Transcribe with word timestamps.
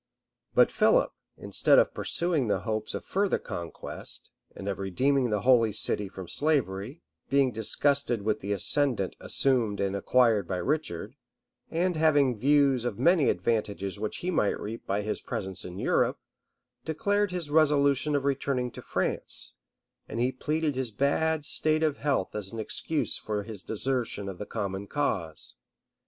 ]But 0.55 0.71
Philip, 0.71 1.13
instead 1.37 1.77
of 1.77 1.93
pursuing 1.93 2.47
the 2.47 2.61
hopes 2.61 2.95
of 2.95 3.05
further 3.05 3.37
conquest, 3.37 4.31
and 4.55 4.67
of 4.67 4.79
redeeming 4.79 5.29
the 5.29 5.41
holy 5.41 5.71
city 5.71 6.09
from 6.09 6.27
slavery, 6.27 7.03
being 7.29 7.51
disgusted 7.51 8.23
with 8.23 8.39
the 8.39 8.51
ascendant 8.51 9.15
assumed 9.19 9.79
and 9.79 9.95
acquired 9.95 10.47
by 10.47 10.57
Richard, 10.57 11.13
and 11.69 11.95
having 11.95 12.35
views 12.39 12.83
of 12.83 12.97
many 12.97 13.29
advantages 13.29 13.99
which 13.99 14.17
he 14.25 14.31
might 14.31 14.59
reap 14.59 14.87
by 14.87 15.03
his 15.03 15.21
presence 15.21 15.63
in 15.63 15.77
Europe, 15.77 16.17
declared 16.83 17.29
his 17.29 17.51
resolution 17.51 18.15
of 18.15 18.25
returning 18.25 18.71
to 18.71 18.81
France; 18.81 19.53
and 20.09 20.19
he 20.19 20.31
pleaded 20.31 20.75
his 20.75 20.89
bad 20.89 21.45
state 21.45 21.83
of 21.83 21.97
health 21.97 22.33
as 22.33 22.51
an 22.51 22.57
excuse 22.59 23.19
for 23.19 23.43
his 23.43 23.63
desertion 23.63 24.27
of 24.27 24.39
the 24.39 24.47
common 24.47 24.87
cause. 24.87 25.57